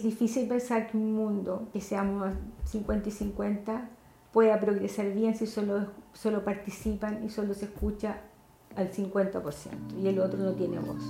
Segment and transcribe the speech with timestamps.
[0.00, 2.28] Es difícil pensar que un mundo que seamos
[2.66, 3.90] 50 y 50
[4.32, 8.20] pueda progresar bien si solo, solo participan y solo se escucha
[8.76, 9.42] al 50%
[10.00, 11.02] y el otro no tiene voz.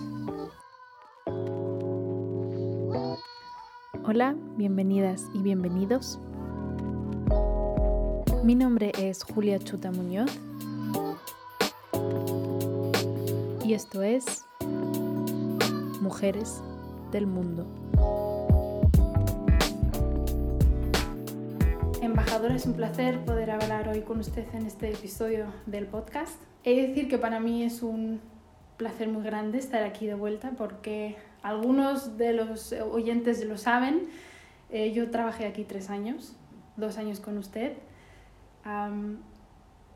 [4.07, 6.19] Hola, bienvenidas y bienvenidos.
[8.43, 10.31] Mi nombre es Julia Chuta Muñoz
[13.63, 14.47] y esto es
[16.01, 16.63] Mujeres
[17.13, 17.67] del Mundo.
[22.09, 26.41] Embajadora, es un placer poder hablar hoy con usted en este episodio del podcast.
[26.65, 28.23] He de decir que para mí es un
[28.79, 34.09] placer muy grande estar aquí de vuelta porque algunos de los oyentes lo saben.
[34.71, 36.35] Eh, yo trabajé aquí tres años,
[36.79, 37.75] dos años con usted.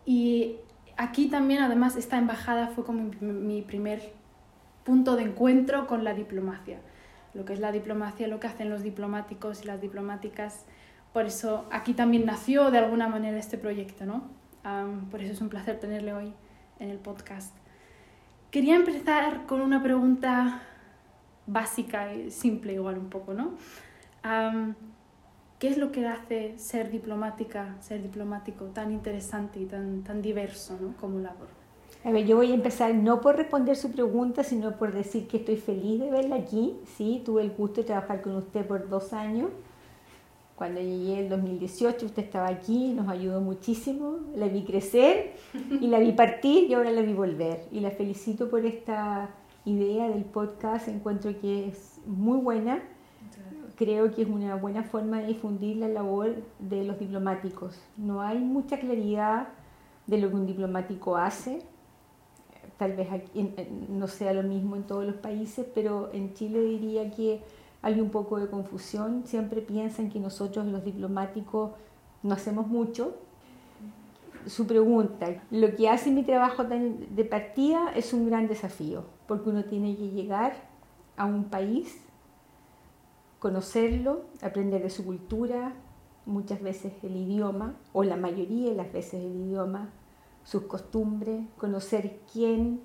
[0.04, 0.56] y
[0.98, 4.12] aquí también, además, esta embajada fue como mi primer
[4.84, 6.78] punto de encuentro con la diplomacia.
[7.32, 10.66] Lo que es la diplomacia, lo que hacen los diplomáticos y las diplomáticas
[11.12, 14.42] por eso aquí también nació de alguna manera este proyecto, ¿no?
[15.10, 16.32] por eso es un placer tenerle hoy
[16.78, 17.52] en el podcast.
[18.52, 20.62] Quería empezar con una pregunta
[21.46, 23.54] básica y simple igual un poco, ¿no?
[25.58, 30.78] ¿Qué es lo que hace ser diplomática, ser diplomático tan interesante y tan, tan diverso
[30.80, 30.94] ¿no?
[31.00, 31.48] como labor?
[32.04, 35.36] A ver, yo voy a empezar no por responder su pregunta, sino por decir que
[35.38, 36.76] estoy feliz de verla aquí.
[36.96, 39.50] Sí, tuve el gusto de trabajar con usted por dos años
[40.62, 45.32] cuando llegué en 2018, usted estaba aquí, nos ayudó muchísimo, la vi crecer
[45.80, 47.64] y la vi partir y ahora la vi volver.
[47.72, 49.30] Y la felicito por esta
[49.64, 52.80] idea del podcast, encuentro que es muy buena.
[53.74, 57.82] Creo que es una buena forma de difundir la labor de los diplomáticos.
[57.96, 59.48] No hay mucha claridad
[60.06, 61.58] de lo que un diplomático hace.
[62.78, 63.08] Tal vez
[63.88, 67.40] no sea lo mismo en todos los países, pero en Chile diría que
[67.82, 71.72] hay un poco de confusión, siempre piensan que nosotros los diplomáticos
[72.22, 73.16] no hacemos mucho.
[74.46, 79.64] Su pregunta, lo que hace mi trabajo de partida es un gran desafío, porque uno
[79.64, 80.54] tiene que llegar
[81.16, 82.00] a un país,
[83.38, 85.74] conocerlo, aprender de su cultura,
[86.24, 89.90] muchas veces el idioma, o la mayoría de las veces el idioma,
[90.44, 92.80] sus costumbres, conocer quién,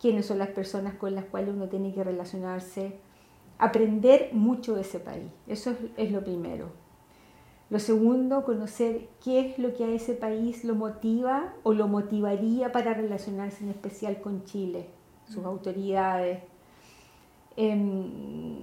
[0.00, 2.98] quiénes son las personas con las cuales uno tiene que relacionarse,
[3.58, 5.30] aprender mucho de ese país.
[5.46, 6.72] Eso es, lo primero.
[7.70, 12.72] Lo segundo, conocer qué es lo que a ese país lo motiva o lo motivaría
[12.72, 14.88] para relacionarse en especial con Chile,
[15.26, 16.42] sus autoridades.
[17.56, 18.60] Em,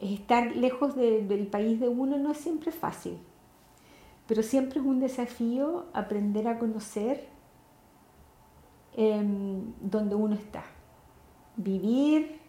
[0.00, 3.18] estar lejos del país de uno no es siempre fácil,
[4.26, 7.28] pero siempre es un desafío aprender a conocer
[8.96, 10.64] em, donde uno está.
[11.56, 12.39] Vivir,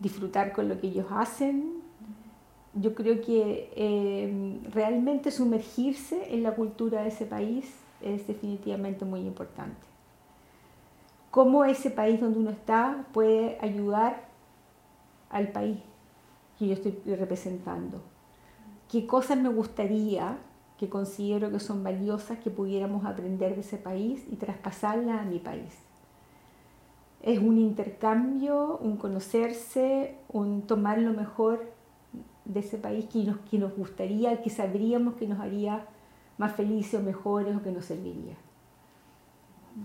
[0.00, 1.80] disfrutar con lo que ellos hacen.
[2.74, 9.20] Yo creo que eh, realmente sumergirse en la cultura de ese país es definitivamente muy
[9.20, 9.86] importante.
[11.30, 14.24] Cómo ese país donde uno está puede ayudar
[15.28, 15.78] al país
[16.58, 18.02] que yo estoy representando.
[18.90, 20.38] ¿Qué cosas me gustaría
[20.78, 25.38] que considero que son valiosas que pudiéramos aprender de ese país y traspasarlas a mi
[25.38, 25.89] país?
[27.22, 31.72] Es un intercambio, un conocerse, un tomar lo mejor
[32.44, 35.86] de ese país que nos, que nos gustaría, que sabríamos que nos haría
[36.38, 38.34] más felices o mejores o que nos serviría.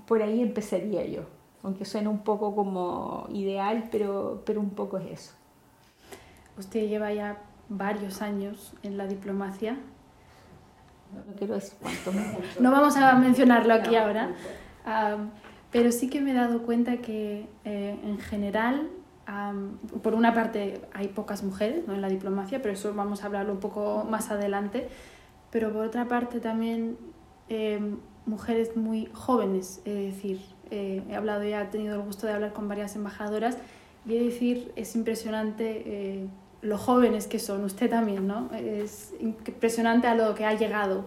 [0.08, 1.24] Por ahí empezaría yo,
[1.64, 5.34] aunque suena un poco como ideal, pero, pero un poco es eso.
[6.58, 9.78] Usted lleva ya varios años en la diplomacia.
[11.14, 12.12] No, quiero decir cuánto.
[12.60, 14.34] no vamos a mencionarlo aquí ahora.
[15.76, 18.90] Pero sí que me he dado cuenta que eh, en general,
[20.02, 21.94] por una parte hay pocas mujeres ¿no?
[21.94, 24.88] en la diplomacia, pero eso vamos a hablarlo un poco más adelante,
[25.52, 26.96] pero por otra parte también
[27.50, 27.94] eh,
[28.26, 30.40] mujeres muy jóvenes, es decir,
[30.72, 33.58] eh, he hablado ya, he tenido el gusto de hablar con varias embajadoras
[34.06, 36.30] y he de decir, es impresionante
[36.62, 38.50] lo jóvenes que son, usted también, ¿no?
[38.54, 41.04] Es impresionante a lo que ha llegado.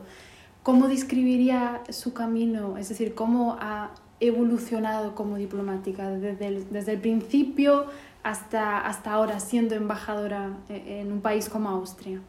[0.62, 2.76] ¿Cómo describiría su camino?
[2.76, 7.86] Es decir, ¿cómo ha evolucionado como diplomática desde el, desde el principio
[8.22, 12.20] hasta, hasta ahora siendo embajadora e, en un país como Austria?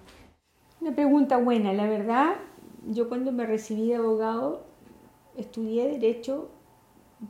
[0.81, 2.35] Una pregunta buena, la verdad,
[2.87, 4.65] yo cuando me recibí de abogado
[5.35, 6.49] estudié derecho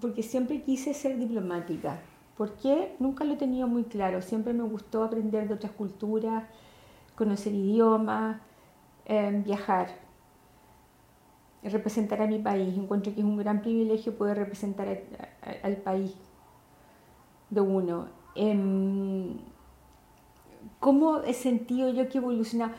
[0.02, 2.00] porque siempre quise ser diplomática.
[2.38, 2.96] ¿Por qué?
[3.00, 6.44] Nunca lo tenía muy claro, siempre me gustó aprender de otras culturas,
[7.16, 8.38] conocer idiomas,
[9.06, 9.90] eh, viajar
[11.64, 12.78] representar a mi país.
[12.78, 14.88] Encuentro que es un gran privilegio poder representar
[15.64, 16.14] al país
[17.50, 18.08] de uno.
[18.36, 19.38] Em,
[20.80, 22.74] ¿Cómo he sentido yo que he evolucionado?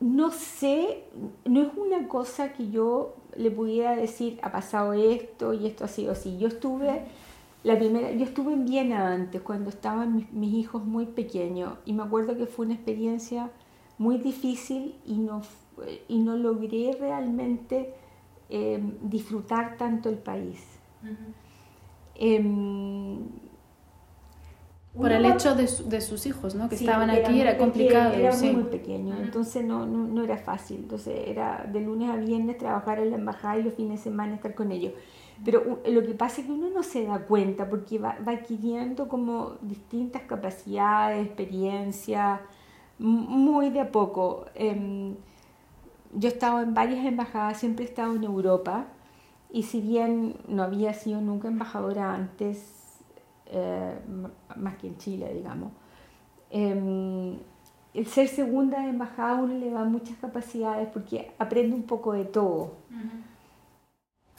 [0.00, 1.04] No sé,
[1.44, 5.88] no es una cosa que yo le pudiera decir, ha pasado esto y esto ha
[5.88, 6.36] sido así.
[6.38, 7.02] Yo estuve,
[7.62, 11.92] la primera, yo estuve en Viena antes, cuando estaban mis, mis hijos muy pequeños, y
[11.92, 13.50] me acuerdo que fue una experiencia
[13.98, 15.42] muy difícil y no,
[16.08, 17.94] y no logré realmente
[18.48, 20.64] eh, disfrutar tanto el país.
[22.14, 23.18] Em,
[24.96, 26.68] Por el hecho de, de, sus hijos, ¿no?
[26.68, 28.14] Que estaban aquí, era complicado.
[28.14, 30.78] Era muy, pequeño, entonces no, no, no, era fácil.
[30.78, 34.34] Entonces era de lunes a viernes trabajar en la embajada y los fines de semana
[34.36, 34.92] estar con ellos.
[35.44, 39.06] Pero lo que pasa es que uno no se da cuenta porque va, va adquiriendo
[39.06, 42.40] como distintas capacidades, experiencias,
[42.98, 44.46] muy de a poco.
[44.54, 45.14] Em,
[46.16, 48.86] yo he estado en varias embajadas, siempre he estado en Europa
[49.50, 52.98] y si bien no había sido nunca embajadora antes,
[53.46, 53.94] eh,
[54.56, 55.72] más que en Chile, digamos,
[56.50, 57.38] em,
[57.94, 62.24] el ser segunda embajada a uno le da muchas capacidades porque aprende un poco de
[62.24, 62.74] todo.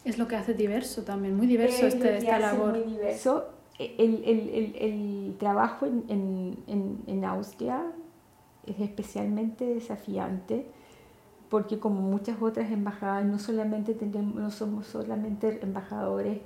[0.03, 2.77] Es lo que hace diverso también, muy diverso este, esta labor.
[2.77, 3.49] Muy diverso.
[3.79, 7.83] El, el, el, el trabajo en, en, en Austria
[8.65, 10.65] es especialmente desafiante
[11.49, 16.39] porque como muchas otras embajadas no solamente tenemos, no somos solamente embajadores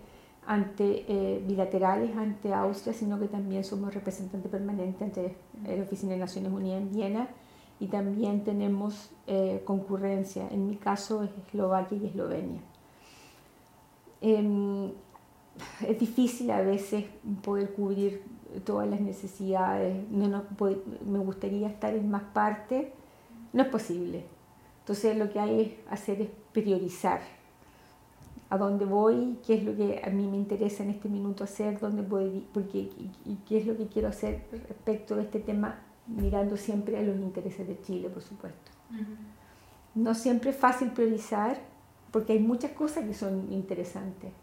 [0.46, 6.20] ante eh, bilaterales ante Austria, sino que también somos representantes permanentes ante la Oficina de
[6.20, 7.30] Naciones Unidas en Viena
[7.80, 12.62] y también tenemos eh, concurrencia, en mi caso es Eslovaquia y Eslovenia.
[14.22, 14.92] Em,
[15.88, 17.06] es difícil a veces
[17.42, 18.24] poder cubrir
[18.64, 22.88] todas las necesidades, me gustaría estar en más partes,
[23.54, 24.26] no es posible.
[24.82, 27.22] Entonces lo que hay es hacer es priorizar
[28.50, 31.80] a dónde voy, qué es lo que a mí me interesa en este minuto hacer,
[31.80, 32.80] dónde voy, porque,
[33.26, 37.16] y, qué es lo que quiero hacer respecto de este tema, mirando siempre a los
[37.18, 38.72] intereses de Chile, por supuesto.
[39.96, 41.62] No siempre es fácil priorizar,
[42.12, 44.34] porque hay muchas cosas que son interesantes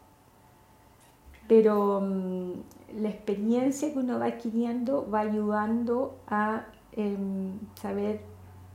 [1.49, 8.21] pero mm, la experiencia que uno va adquiriendo va ayudando a em, saber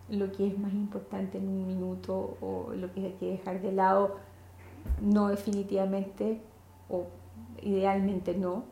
[0.09, 3.71] lo que es más importante en un minuto o lo que hay que dejar de
[3.71, 4.17] lado,
[5.01, 6.41] no definitivamente
[6.89, 7.07] o
[7.61, 8.65] idealmente no,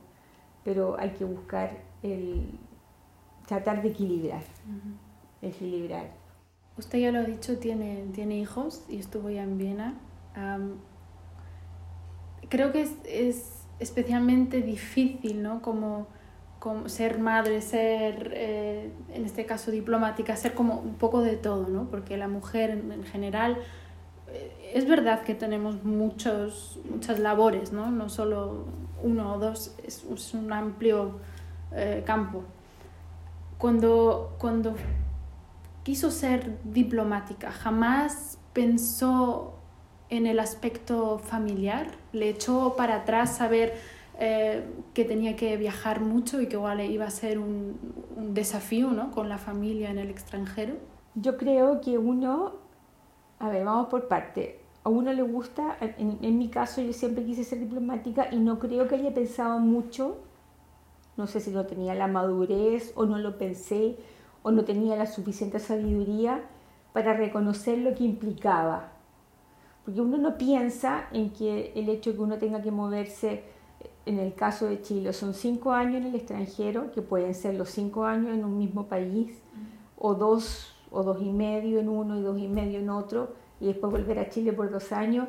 [0.63, 2.49] pero hay que buscar el
[3.47, 4.43] tratar de equilibrar,
[5.41, 6.11] equilibrar.
[6.77, 9.95] Usted ya lo ha dicho, tiene, tiene hijos y estuvo ya en Viena.
[12.49, 15.61] creo que es especialmente difícil, ¿no?
[15.61, 16.07] Como,
[16.61, 21.67] como ser madre, ser, eh, en este caso, diplomática, ser como un poco de todo,
[21.67, 21.89] ¿no?
[21.89, 23.57] Porque la mujer en, general,
[24.27, 27.89] eh, es verdad que tenemos muchos, muchas labores, ¿no?
[27.89, 28.65] No solo
[29.01, 30.05] uno o dos, es,
[30.35, 31.17] un amplio
[31.71, 32.43] eh, campo.
[33.57, 34.75] Cuando, cuando
[35.81, 39.55] quiso ser diplomática, jamás pensó
[40.09, 43.73] en el aspecto familiar, le echó para atrás saber
[44.23, 44.63] eh,
[44.93, 47.75] que tenía que viajar mucho y que igual iba a ser un,
[48.15, 49.09] un desafío ¿no?
[49.09, 50.75] con la familia en el extranjero.
[51.15, 52.51] Yo creo que uno,
[53.39, 54.59] a ver, vamos por parte.
[54.83, 58.59] A uno le gusta, en, en mi caso yo siempre quise ser diplomática y no
[58.59, 60.19] creo que haya pensado mucho,
[61.17, 63.97] no sé si no tenía la madurez o no lo pensé
[64.43, 66.43] o no tenía la suficiente sabiduría
[66.93, 68.91] para reconocer lo que implicaba
[69.83, 73.43] porque uno no piensa en que el hecho de que uno tenga que moverse,
[74.05, 77.69] en el caso de Chile, son cinco años en el extranjero, que pueden ser los
[77.69, 79.41] cinco años en un mismo país,
[79.97, 83.67] o dos o dos y medio en uno y dos y medio en otro, y
[83.67, 85.27] después volver a Chile por dos años,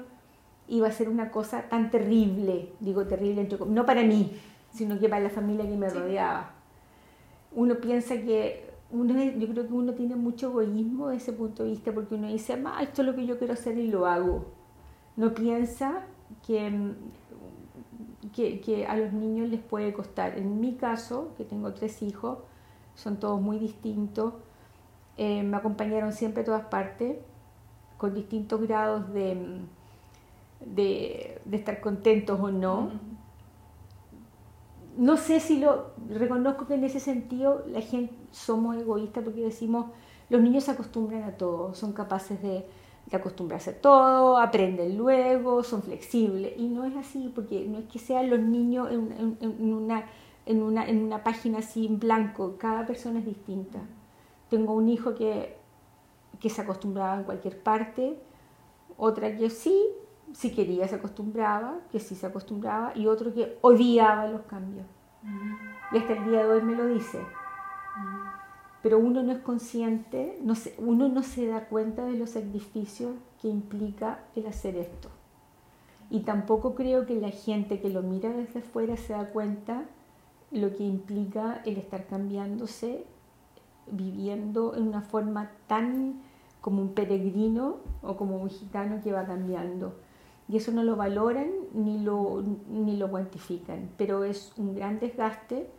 [0.68, 4.32] iba a ser una cosa tan terrible, digo terrible, no para mí,
[4.72, 6.52] sino que para la familia que me rodeaba.
[7.54, 11.70] Uno piensa que uno, yo creo que uno tiene mucho egoísmo de ese punto de
[11.70, 14.46] vista porque uno dice, ah, esto es lo que yo quiero hacer y lo hago.
[15.16, 16.06] No piensa
[16.46, 16.94] que, mm,
[18.34, 20.38] que, que, a los niños les puede costar.
[20.38, 22.38] En mi caso, que tengo tres hijos,
[22.94, 24.34] son todos muy distintos,
[25.16, 27.18] eh, me acompañaron siempre a todas partes,
[27.98, 29.60] con distintos grados de,
[30.60, 32.90] de, de estar contentos o no.
[34.96, 39.86] No sé si lo reconozco que en ese sentido la gente somos egoístas porque decimos
[40.28, 42.66] los niños se acostumbran a todo, son capaces de,
[43.16, 47.98] acostumbrarse a todo, aprenden luego, son flexibles y no es así porque no es que
[47.98, 50.04] sean los niños en, una,
[50.46, 53.80] en, una, en una página así en blanco, cada persona es distinta.
[54.48, 55.56] Tengo un hijo que,
[56.40, 58.18] que se acostumbraba en cualquier parte,
[58.96, 59.82] otra que sí,
[60.32, 64.86] si quería se acostumbraba, que sí se acostumbraba, y otro que odiaba los cambios.
[65.92, 67.18] Y hasta el día de hoy me lo dice.
[68.82, 70.38] Pero uno no es consciente,
[70.78, 75.08] uno no se da cuenta de los sacrificios que implica el hacer esto.
[76.10, 79.84] Y tampoco creo que la gente que lo mira desde afuera se da cuenta
[80.50, 83.06] lo que implica el estar cambiándose,
[83.90, 86.20] viviendo en una forma tan
[86.60, 89.94] como un peregrino o como un gitano que va cambiando.
[90.48, 95.70] Y eso no lo valoran ni lo, ni lo cuantifican, pero es un gran desgaste.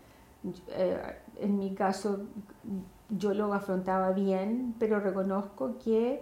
[0.70, 2.22] Eh, en mi caso,
[3.18, 6.22] yo lo afrontaba bien, pero reconozco que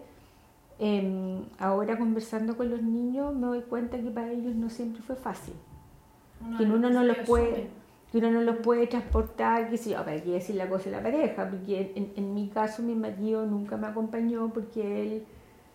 [0.79, 5.15] em, ahora conversando con los niños me doy cuenta que para ellos no siempre fue
[5.15, 5.53] fácil.
[6.57, 7.69] que uno no los puede
[8.11, 10.97] que uno no los puede transportar, que si yo, para qué decir la cosa de
[10.97, 15.25] la pareja, porque en, en, mi caso mi marido nunca me acompañó porque él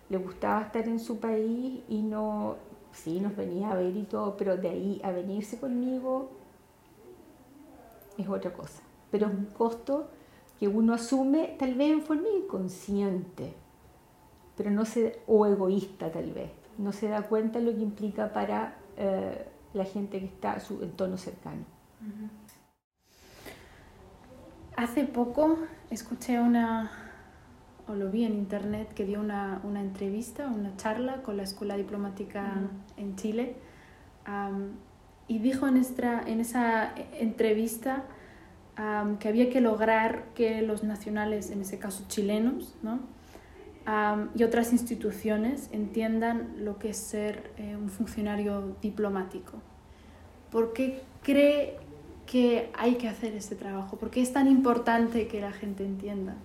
[0.09, 2.57] le gustaba estar en su país y no,
[2.91, 6.29] sí, nos venía a ver y todo, pero de ahí a venirse conmigo
[8.19, 8.83] es otra cosa.
[9.09, 10.07] Pero es un costo
[10.59, 13.53] que uno asume tal vez en forma inconsciente,
[14.55, 18.33] pero no se, o egoísta tal vez, no se da cuenta de lo que implica
[18.33, 21.63] para eh, la gente que está a su entorno cercano.
[24.75, 25.57] Hace poco
[25.89, 26.91] escuché una,
[27.87, 31.75] o lo vi en internet, que dio una, una entrevista, una charla con la Escuela
[31.77, 32.53] Diplomática
[32.97, 33.55] en Chile,
[35.27, 38.03] y dijo en, en esa entrevista
[39.19, 42.99] que había que lograr que los nacionales, en ese caso chilenos, ¿no?
[44.35, 49.53] y otras instituciones entiendan lo que es ser eh, un funcionario diplomático.
[50.51, 51.77] ¿Por qué cree
[52.25, 53.97] que hay que hacer este trabajo?
[53.97, 56.35] ¿Por qué es tan importante que la gente entienda?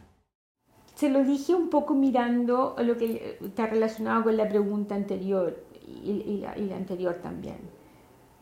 [0.95, 6.39] Se lo dije un poco mirando lo que está relacionado con la pregunta anterior y,
[6.43, 7.59] la, y la anterior también.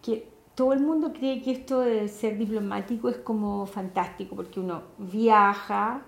[0.02, 4.82] Que todo el mundo cree que esto de ser diplomático es como fantástico, porque uno
[4.98, 6.02] viaja,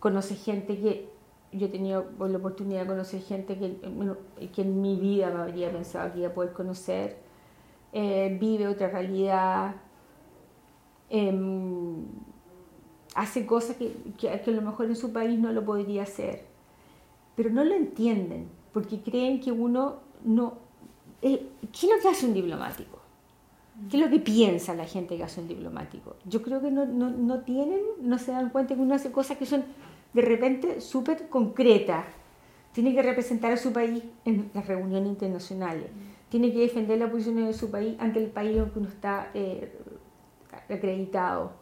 [0.00, 1.08] conoce gente que
[1.52, 6.12] yo he tenido la oportunidad de conocer gente que, en mi vida me habría pensado
[6.12, 7.16] que iba a poder conocer,
[7.92, 9.76] eh, vive otra realidad,
[11.10, 12.04] em,
[13.14, 16.44] hace cosas que, que, a lo mejor en su país no lo podría hacer,
[17.36, 20.54] pero no lo entienden, porque creen que uno no...
[21.22, 23.03] Eh, ¿Qué es lo que hace un diplomático?
[23.90, 26.16] ¿Qué es lo que piensa la gente que hace un diplomático?
[26.24, 29.36] Yo creo que no, no, no tienen, no se dan cuenta que uno hace cosas
[29.36, 29.64] que son
[30.12, 32.06] de repente súper concretas.
[32.72, 35.90] Tiene que representar a su país en las reuniones internacionales.
[36.28, 39.30] Tiene que defender las posiciones de su país ante el país en que uno está
[39.34, 39.78] eh,
[40.68, 41.52] acreditado.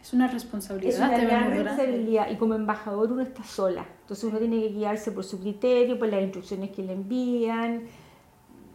[0.00, 0.94] Es una responsabilidad.
[0.94, 3.86] Es una gran responsabilidad y como embajador uno está sola.
[4.02, 7.82] Entonces uno tiene que guiarse por su criterio, por las instrucciones que le envían.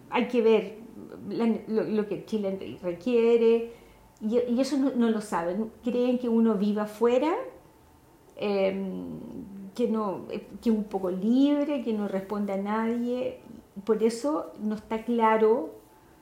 [0.09, 0.82] Hay que ver
[1.67, 3.73] lo, que Chile requiere,
[4.21, 7.33] y, eso no, lo saben, creen que uno viva afuera,
[8.35, 9.19] em,
[9.75, 10.27] que, no,
[10.61, 13.39] que es un poco libre, que no responde a nadie,
[13.83, 15.71] por eso no está claro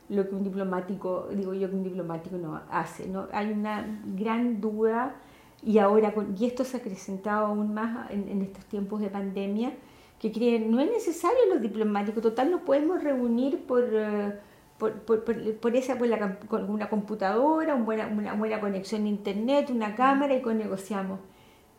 [0.10, 3.28] lo que un diplomático, digo yo que un diplomático no hace, ¿no?
[3.32, 5.16] hay una gran duda
[5.64, 9.74] y ahora, y esto se ha acrecentado aún más en, estos tiempos de pandemia,
[10.20, 13.84] que creen, no es necesario los diplomáticos, total nos podemos reunir por...
[13.92, 14.40] Eh,
[14.82, 15.24] por, por,
[15.60, 20.34] por, esa, la, con una computadora, una buena, una buena conexión a internet, una cámara
[20.34, 21.20] y con negociamos.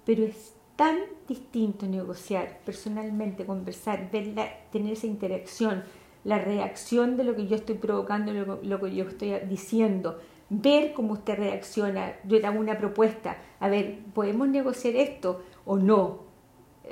[0.07, 5.83] Pero es tan distinto negociar personalmente, conversar, verla, tener esa interacción,
[6.23, 10.93] la reacción de lo que yo estoy provocando, lo, lo que yo estoy diciendo, ver
[10.93, 16.32] cómo usted reacciona, yo le hago una propuesta, a ver, ¿podemos negociar esto o no?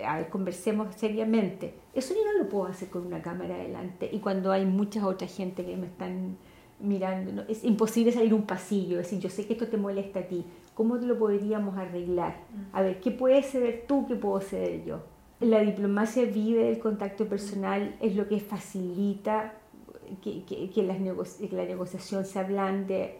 [0.04, 1.74] A ver, conversemos seriamente.
[1.94, 5.34] Eso yo no lo puedo hacer con una cámara adelante y cuando hay muchas otras
[5.34, 6.36] gente que me están
[6.78, 10.22] mirando, es imposible salir un pasillo, es decir, yo sé que esto te molesta a
[10.22, 10.44] ti,
[10.74, 12.36] ¿cómo lo podríamos arreglar?
[12.54, 12.76] Mm.
[12.76, 15.02] A ver, ¿qué puedes ceder tú, qué puedo ceder yo?
[15.40, 19.54] La diplomacia vive del contacto personal, es lo que facilita
[20.22, 20.82] que, que, que, que
[21.52, 23.18] la negociación se ablande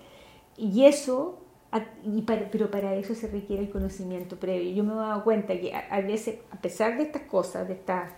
[0.57, 1.40] y eso
[2.51, 4.73] pero para eso se requiere el conocimiento previo.
[4.73, 8.09] Yo me he dado cuenta que a, veces, a pesar de estas cosas, de, esta,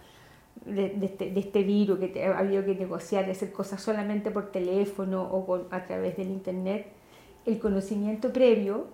[0.64, 4.50] de, este, de este virus que ha habido que negociar, de hacer cosas solamente por
[4.50, 6.86] teléfono o a través del internet,
[7.44, 8.86] el conocimiento previo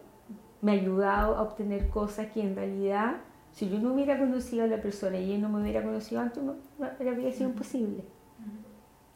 [0.60, 3.18] me ha ayudado a obtener cosas que en realidad,
[3.52, 6.42] si yo no hubiera conocido a la persona y él no me hubiera conocido antes,
[6.42, 8.02] no, no habría sido imposible.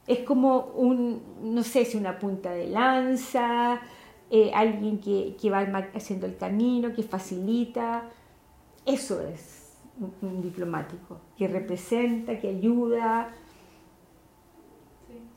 [0.06, 3.80] Es como un, no sé si una punta de lanza,
[4.34, 5.60] eh, alguien que, que, va
[5.94, 8.04] haciendo el camino, que facilita.
[8.86, 9.76] Eso es
[10.22, 13.30] un, diplomático, que representa, que ayuda.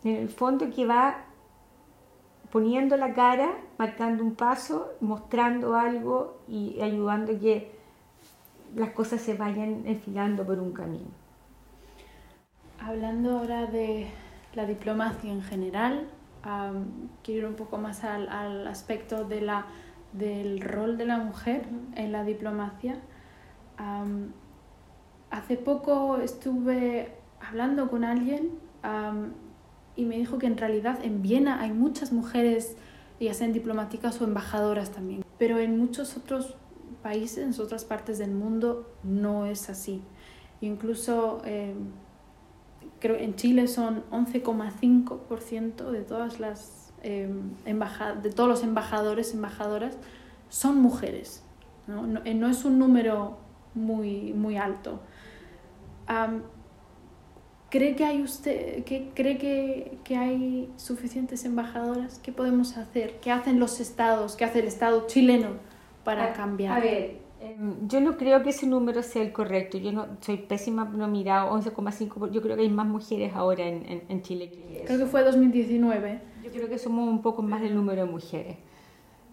[0.06, 1.25] En el fondo que va
[2.54, 7.75] poniendo la cara, marcando un paso, mostrando algo y ayudando a que
[8.78, 11.10] las cosas se vayan enfilando por un camino.
[12.80, 14.08] Hablando ahora de
[14.54, 16.08] la diplomacia en general,
[17.24, 19.66] quiero ir un poco más al, al aspecto de la,
[20.14, 22.98] del rol de la mujer en la diplomacia.
[25.30, 28.52] hace poco estuve hablando con alguien
[29.96, 32.78] y me dijo que en realidad en Viena hay muchas mujeres,
[33.20, 36.56] ya sean diplomáticas o embajadoras también, pero en muchos otros
[37.02, 40.02] países, en otras partes del mundo, no es así.
[40.62, 41.75] Incluso eh,
[43.00, 47.30] creo en Chile son 11,5% de todas las eh,
[47.66, 49.98] de todos los embajadores embajadoras
[50.50, 51.44] son mujeres.
[51.88, 53.38] No, no, eh, es un número
[53.75, 55.02] muy, muy alto.
[57.70, 62.20] ¿Cree que hay usted, que, cree que, que, hay suficientes embajadoras?
[62.20, 63.20] ¿Qué podemos hacer?
[63.20, 64.36] ¿Qué hacen los estados?
[64.36, 65.50] ¿Qué hace el estado chileno
[66.04, 66.78] para cambiar?
[66.78, 67.18] A ver, em,
[67.88, 69.78] yo no creo que ese número sea el correcto.
[69.78, 72.32] Yo no soy pésima, no he mirado 11,5.
[72.32, 76.22] Yo creo que hay más mujeres ahora en, en, Chile que Creo que fue 2019.
[76.44, 78.58] Yo creo que somos un poco más del número de mujeres.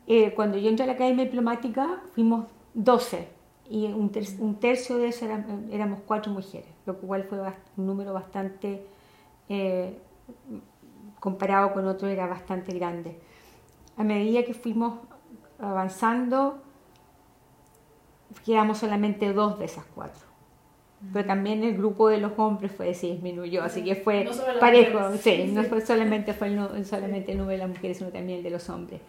[0.07, 3.29] Eh, cuando yo entré a la Academia Diplomática, fuimos 12
[3.71, 5.27] y un, tercio de eso
[5.71, 8.85] éramos cuatro mujeres, lo cual fue un número bastante,
[9.49, 9.97] eh,
[11.21, 13.19] comparado con otros, era bastante grande.
[13.97, 14.99] A medida que fuimos
[15.59, 16.63] avanzando,
[18.45, 20.33] quedamos solamente dos de esas cuatro.
[21.13, 24.29] Pero también el grupo de los hombres fue, disminuyó, así que fue
[24.61, 28.39] parejo, sí, no fue solamente, fue el, solamente el número de las mujeres, sino también
[28.39, 29.01] el de los hombres.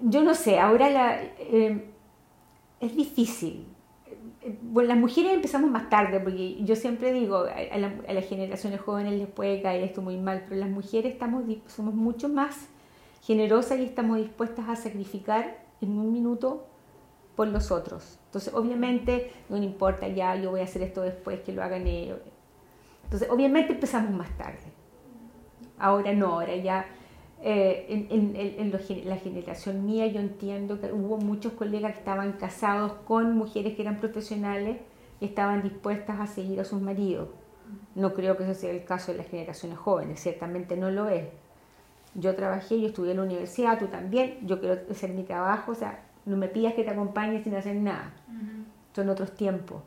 [0.00, 1.22] Yo no sé, ahora la...
[1.38, 1.90] Eh,
[2.80, 3.66] es difícil.
[4.60, 9.28] Bueno, las mujeres empezamos más tarde, porque yo siempre digo, a, las generaciones jóvenes les
[9.28, 12.68] puede caer esto muy mal, pero las mujeres estamos, somos mucho más
[13.22, 16.66] generosas y estamos dispuestas a sacrificar en un minuto
[17.36, 18.18] por los otros.
[18.26, 22.18] Entonces, obviamente, no importa ya, yo voy a hacer esto después, que lo hagan ellos.
[23.04, 24.72] Entonces, obviamente empezamos más tarde.
[25.78, 26.86] Ahora no, ahora ya
[27.46, 33.36] eh, en, la generación mía yo entiendo que hubo muchos colegas que estaban casados con
[33.36, 34.78] mujeres que eran profesionales
[35.20, 37.28] y estaban dispuestas a seguir a sus maridos.
[37.94, 41.26] No creo que ese sea el caso de las generaciones jóvenes, ciertamente no lo es.
[42.14, 45.74] Yo trabajé, yo estudié en la universidad, tú también, yo quiero hacer mi trabajo, o
[45.74, 48.12] sea, no me pidas que te acompañe sin hacer nada.
[48.94, 49.82] Son otros tiempos.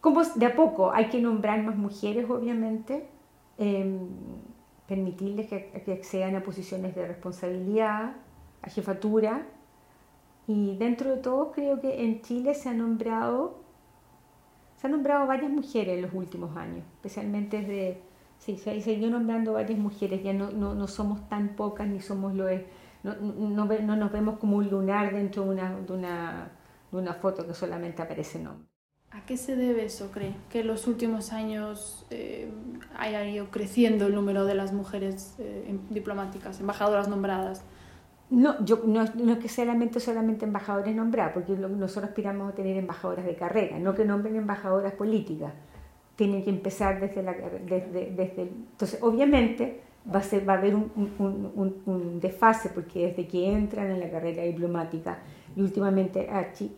[0.00, 3.06] Como de a poco hay que nombrar más mujeres, obviamente.
[3.58, 4.08] Em,
[4.90, 8.16] permitirles que, accedan a posiciones de responsabilidad,
[8.60, 9.46] a jefatura.
[10.48, 13.60] Y dentro de todo creo que en Chile se ha nombrado,
[14.76, 18.00] se han nombrado varias mujeres en los últimos años, especialmente desde,
[18.38, 22.34] sí, se siguió nombrando varias mujeres, ya no, no, no somos tan pocas ni somos
[22.34, 22.48] lo
[23.02, 26.50] no, no, no, nos vemos como un lunar dentro de una, de una,
[26.90, 28.68] de una foto que solamente aparece nombre.
[29.12, 30.34] ¿A qué se debe eso, cree?
[30.50, 32.48] Que en los últimos años eh,
[32.96, 37.64] haya ido creciendo el número de las mujeres eh, diplomáticas, embajadoras nombradas.
[38.28, 42.76] No, yo, no, no, es que solamente, solamente embajadores nombradas, porque nosotros aspiramos a tener
[42.76, 45.54] embajadoras de carrera, no que nombren embajadoras políticas.
[46.14, 47.32] Tienen que empezar desde la...
[47.32, 50.20] Desde, desde, entonces, obviamente, va
[50.52, 55.18] a, haber un, desfase, porque desde que entran en la carrera diplomática,
[55.54, 56.28] y últimamente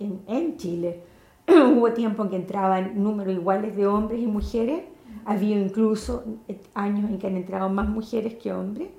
[0.00, 1.02] en, Chile,
[1.48, 4.84] Hubo tiempo en que entraban números iguales de hombres y mujeres.
[5.24, 8.90] Había incluso eh, años en que han entrado más mujeres que hombres.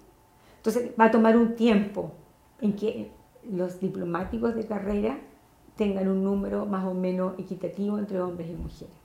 [0.58, 2.12] Entonces va a tomar un tiempo
[2.62, 3.12] en que
[3.50, 5.18] los diplomáticos de carrera
[5.76, 8.96] tengan un número más o menos equitativo entre hombres y mujeres.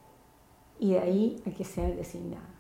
[0.79, 2.58] Y de ahí a que sean designadas.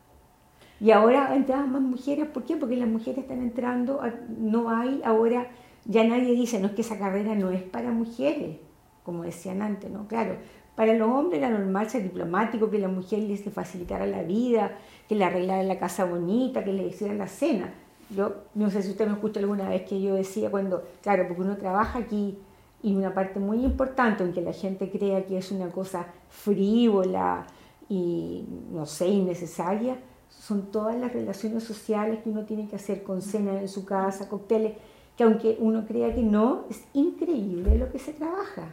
[0.81, 2.57] Y ahora entraban más mujeres, ¿por qué?
[2.57, 4.01] Porque las mujeres están entrando,
[4.39, 5.49] no hay ahora,
[5.85, 8.59] ya nadie dice, no es que esa carrera no es para mujeres,
[9.03, 10.07] como decían antes, ¿no?
[10.07, 10.37] Claro,
[10.77, 15.17] para los hombres era normal ser diplomático, que la mujer les facilitara la vida, que
[15.17, 17.75] le arreglara la casa bonita, que le hiciera la cena.
[18.11, 21.43] Yo no sé si usted me escucha alguna vez que yo decía cuando, claro, porque
[21.43, 22.39] uno trabaja aquí
[22.81, 27.47] y una parte muy importante en que la gente crea que es una cosa frívola
[27.89, 33.23] y, no sé, innecesaria, son todas las relaciones sociales que uno tiene que hacer con
[33.23, 34.75] cena en su casa, cócteles,
[35.17, 38.73] que aunque uno crea que no, es increíble lo que se trabaja.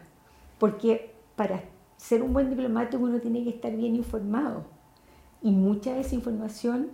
[0.59, 1.63] Porque para
[1.97, 4.63] ser un buen diplomático uno tiene que estar bien informado.
[5.41, 6.89] Y mucha de esa información,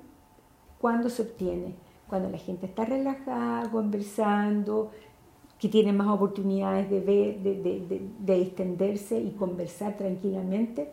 [0.80, 1.76] ¿cuándo se obtiene?
[2.08, 4.92] Cuando la gente está relajada, conversando,
[5.62, 10.92] que tiene más oportunidades de, ver, de, de, de, extenderse y conversar tranquilamente.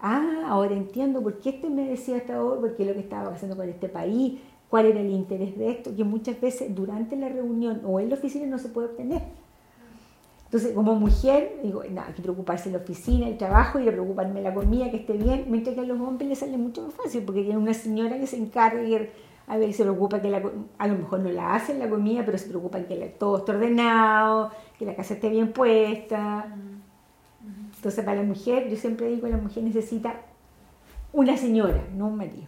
[0.00, 3.56] Ah, ahora entiendo por qué este me decía hasta ahora, porque lo que estaba pasando
[3.56, 4.40] con este país.
[4.68, 8.16] cuál era el interés de esto, que muchas veces durante la reunión o en la
[8.16, 9.22] oficina no se puede obtener.
[10.46, 13.92] Entonces, como mujer, digo, nada, hay que preocuparse en la oficina, el trabajo, y de
[13.92, 16.94] preocuparme la comida, que esté bien, mientras que a los hombres les sale mucho más
[16.94, 18.94] fácil, porque tienen una señora que se encarga y
[19.48, 20.42] a ver, se preocupa que la,
[20.78, 24.50] a lo mejor no la hacen la comida, pero se preocupa que todo esté ordenado,
[24.78, 26.46] que la casa esté bien puesta.
[27.76, 30.20] Entonces, para la mujer, yo siempre digo, la mujer necesita
[31.12, 32.46] una señora, no un marido.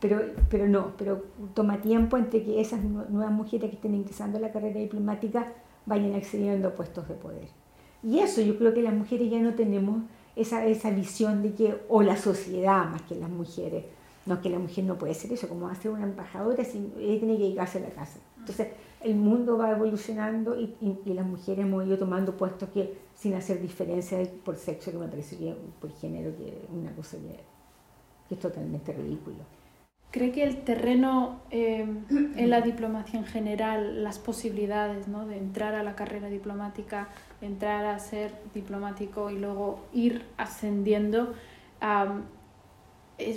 [0.00, 4.40] Pero, pero no, pero toma tiempo entre que esas nuevas mujeres que estén ingresando a
[4.40, 5.52] la carrera diplomática
[5.86, 7.48] vayan accediendo a puestos de poder.
[8.02, 10.02] Y eso yo creo que las mujeres ya no tenemos
[10.36, 13.84] esa, esa visión de que, o la sociedad más que las mujeres,
[14.26, 17.36] no que la mujer no puede ser eso, como hacer una embajadora, si ella tiene
[17.36, 18.18] que dedicarse a la casa.
[18.38, 18.68] Entonces,
[19.06, 23.62] el mundo va evolucionando y, y, las mujeres hemos ido tomando puestos que sin hacer
[23.62, 27.38] diferencia por sexo, que me parece que por género, que es una cosa que,
[28.28, 29.38] que es totalmente ridículo.
[30.10, 32.04] ¿Cree que el terreno em,
[32.36, 35.26] en la diplomacia en general, las posibilidades ¿no?
[35.26, 37.08] de entrar a la carrera diplomática,
[37.40, 41.34] entrar a ser diplomático y luego ir ascendiendo,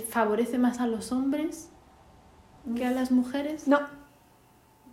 [0.08, 1.70] favorece más a los hombres
[2.74, 3.68] que a las mujeres?
[3.68, 3.99] No.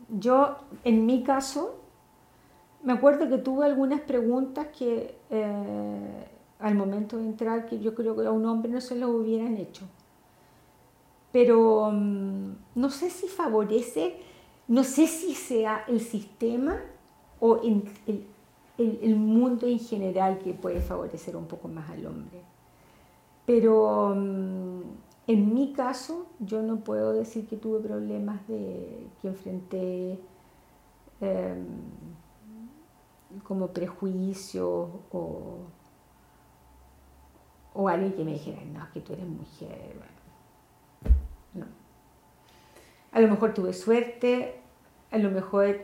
[0.09, 1.75] Yo, en mi caso,
[2.83, 6.27] me acuerdo que tuve algunas preguntas que eh,
[6.59, 9.57] al momento de entrar, que yo creo que a un hombre no se lo hubieran
[9.57, 9.85] hecho
[11.37, 14.15] pero mm, no sé si favorece,
[14.67, 16.79] no sé si sea el sistema
[17.39, 17.83] o el,
[18.79, 22.41] el, mundo en general que puede favorecer un poco más al hombre.
[23.45, 24.81] Pero mm,
[25.27, 30.19] en mi caso, yo no puedo decir que tuve problemas de que enfrenté
[31.21, 31.65] em,
[33.43, 35.57] como prejuicios o,
[37.73, 39.95] o alguien que me dijera, no, que tú eres mujer
[43.17, 44.53] a lo mejor tuve suerte,
[45.09, 45.79] a lo mejor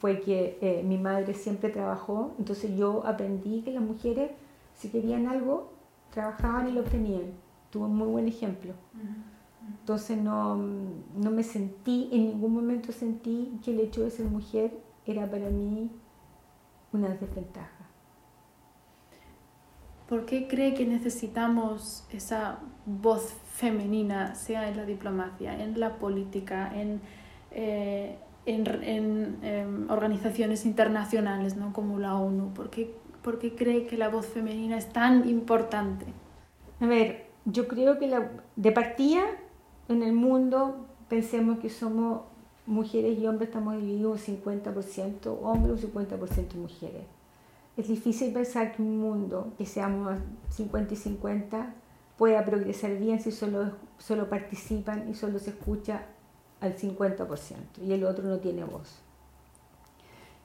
[0.00, 4.30] fue que eh, mi madre siempre trabajó, entonces yo aprendí que las mujeres,
[4.74, 5.70] si querían algo,
[6.10, 7.32] trabajaban y lo obtenían.
[7.70, 8.72] Tuve un muy buen ejemplo.
[9.80, 14.72] Entonces no, no me sentí, en ningún momento sentí que el hecho de ser mujer
[15.06, 15.90] era para mí
[16.92, 17.78] una desventaja.
[20.08, 26.72] ¿Por qué cree que necesitamos esa voz femenina, sea en la diplomacia, en la política,
[26.74, 27.02] en,
[27.50, 31.74] eh, en, em, organizaciones internacionales ¿no?
[31.74, 32.54] como la ONU?
[32.54, 36.06] ¿Por qué, ¿Por qué cree que la voz femenina es tan importante?
[36.80, 39.22] A ver, yo creo que la, de partida
[39.88, 42.22] en el mundo pensemos que somos
[42.66, 47.04] mujeres y hombres, estamos divididos un 50% hombres, un 50% mujeres
[47.78, 50.16] es difícil pensar que un mundo que seamos
[50.50, 51.74] 50 y 50
[52.16, 56.06] pueda progresar bien si solo, solo participan y solo se escucha
[56.60, 57.54] al 50%
[57.86, 58.98] y el otro no tiene voz.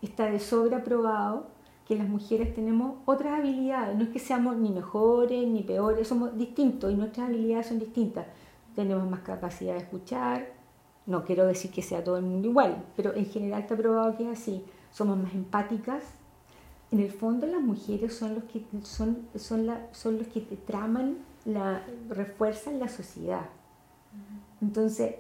[0.04, 1.48] Está de sobra probado
[1.88, 6.38] que las mujeres tenemos otras habilidades, no es que seamos ni mejores ni peores, somos
[6.38, 8.28] distintos y nuestras habilidades son distintas.
[8.76, 10.48] Tenemos más capacidad de escuchar,
[11.06, 14.24] no quiero decir que sea todo el mundo igual, pero en general está probado que
[14.24, 14.64] es así.
[14.92, 16.04] Somos más empáticas,
[16.94, 20.56] en el fondo las mujeres son los que, son, son, la, son los que te
[20.56, 23.50] traman, la, refuerzan la sociedad.
[24.62, 25.16] Entonces,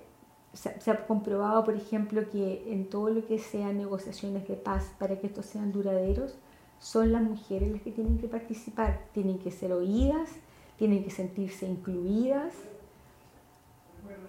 [0.54, 5.20] se, ha comprobado, por ejemplo, que en todo lo que sean negociaciones de paz, para
[5.20, 6.36] que estos sean duraderos,
[6.78, 10.30] son las mujeres las que tienen que participar, tienen que ser oídas,
[10.78, 12.54] tienen que sentirse incluidas,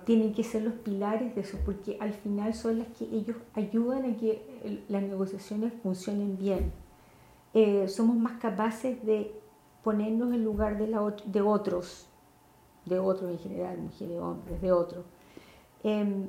[0.05, 4.05] tienen que ser los pilares de eso, porque al final son las que ellos ayudan
[4.05, 6.73] a que las negociaciones funcionen bien.
[7.53, 9.33] Eh, somos más capaces de
[9.83, 12.07] ponernos en lugar de, la, de otros,
[12.87, 15.05] de otros en general, mujeres, hombres, de otros.
[15.83, 16.27] Em,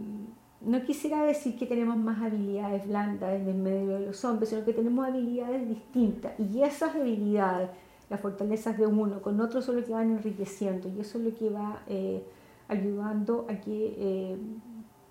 [0.62, 4.66] no quisiera decir que tenemos más habilidades blandas en el medio de los hombres, sino
[4.66, 6.34] que tenemos habilidades distintas.
[6.40, 7.70] Y esas habilidades,
[8.10, 11.36] las fortalezas de uno con otro son lo que van enriqueciendo y eso es lo
[11.36, 12.24] que va eh,
[12.68, 14.38] ayudando a que eh,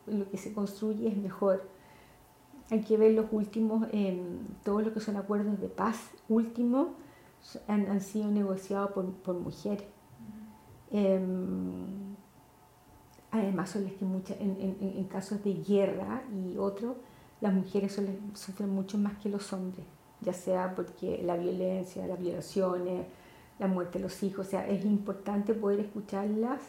[0.07, 1.75] lo que se construye es mejor
[2.71, 4.23] hay que ver los últimos, eh,
[4.63, 6.89] todos los que son acuerdos de paz últimos
[7.69, 9.87] han, sido negociados por, mujeres.
[10.91, 12.17] Em,
[13.31, 16.97] además son las que muchas, en, casos de guerra y otros,
[17.41, 18.01] las mujeres
[18.33, 19.85] sufren mucho más que los hombres,
[20.23, 23.07] ya sea porque la violencia, las violaciones,
[23.59, 26.63] la muerte de los hijos, o sea, es importante poder escucharlas,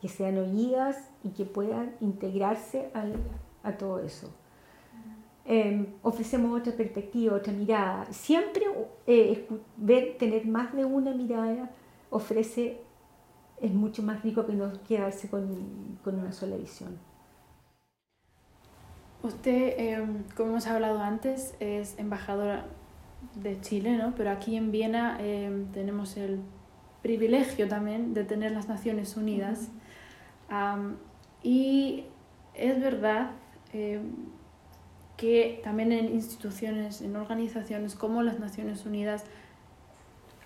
[0.00, 3.14] que sean oídas y que puedan integrarse al,
[3.62, 4.30] a todo eso.
[5.46, 8.06] Em, ofrecemos otra perspectiva, otra mirada.
[8.12, 8.64] Siempre
[9.06, 9.46] eh,
[9.76, 11.70] ver, tener más de una mirada
[12.10, 12.80] ofrece
[13.60, 16.98] es mucho más rico que no quedarse con, con una sola visión.
[19.22, 22.66] Usted, em, como hemos hablado antes, es embajadora
[23.34, 24.14] de Chile, ¿no?
[24.14, 26.40] pero aquí en Viena em, tenemos el
[27.04, 29.68] privilegio también de tener las Naciones Unidas.
[31.42, 32.04] y
[32.54, 33.30] es verdad
[33.72, 34.12] em,
[35.16, 39.24] que también en instituciones, en organizaciones como las Naciones Unidas,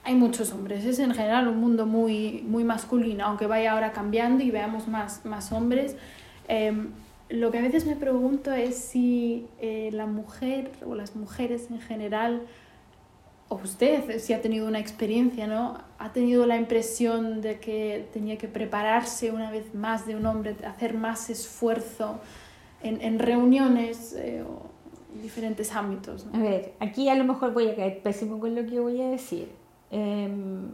[0.05, 0.85] hay muchos hombres.
[0.85, 5.25] Es en general un mundo muy, muy masculino, aunque vaya ahora cambiando y veamos más,
[5.25, 5.97] más hombres
[7.31, 11.81] lo que a veces me pregunto es si eh, la mujer o las mujeres en
[11.81, 12.43] general,
[13.49, 15.79] o usted, si ha tenido una experiencia, ¿no?
[15.99, 20.57] Ha tenido la impresión de que tenía que prepararse una vez más de un hombre,
[20.67, 22.21] hacer más esfuerzo
[22.83, 24.69] en, en reuniones eh, o
[25.23, 26.27] diferentes ámbitos.
[26.33, 29.09] A ver, aquí a lo mejor voy a caer pésimo con lo que voy a
[29.09, 29.51] decir.
[29.91, 30.71] Em,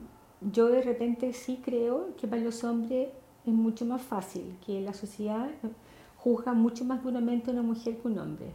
[0.52, 3.08] yo de repente sí creo que para los hombres
[3.46, 5.50] es mucho más fácil que la sociedad
[6.18, 8.46] juzga mucho más duramente a una mujer que un hombre.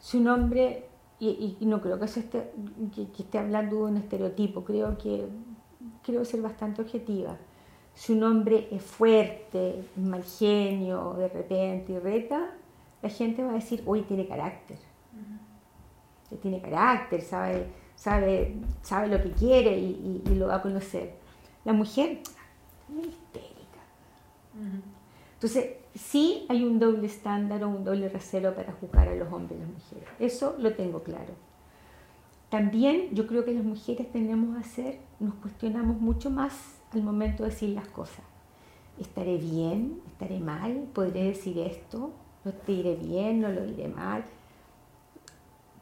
[0.00, 0.87] Si un hombre,
[1.20, 2.52] y, no creo que, esté,
[2.94, 5.26] que, esté hablando de un estereotipo, creo que
[6.04, 7.36] creo ser bastante objetiva.
[7.94, 12.50] Si un hombre es fuerte, mal genio, de repente y reta,
[13.02, 14.78] la gente va a decir, hoy tiene carácter.
[16.42, 21.14] Tiene carácter, sabe, sabe, sabe lo que quiere y, lo va a conocer.
[21.64, 22.20] La mujer,
[23.00, 23.80] es histérica.
[25.34, 29.58] Entonces, sí hay un doble estándar o un doble rasero para juzgar a los hombres
[29.58, 30.08] y las mujeres.
[30.18, 31.34] Eso lo tengo claro.
[32.48, 37.42] También yo creo que las mujeres tenemos a hacer, nos cuestionamos mucho más al momento
[37.42, 38.24] de decir las cosas.
[38.98, 40.00] ¿Estaré bien?
[40.06, 40.88] ¿Estaré mal?
[40.94, 42.12] ¿Podré decir esto?
[42.44, 43.40] ¿No te diré bien?
[43.40, 44.24] ¿No lo diré mal?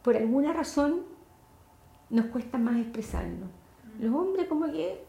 [0.02, 1.02] Por alguna razón
[2.10, 3.48] nos cuesta más expresarnos.
[4.00, 5.04] Los hombres como que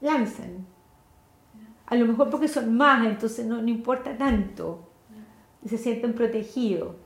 [0.00, 0.66] lanzan,
[1.92, 4.88] a lo mejor porque son más, entonces no, importa tanto,
[5.66, 6.96] se sienten protegidos.